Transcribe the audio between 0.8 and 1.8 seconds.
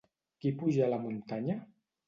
la muntanya?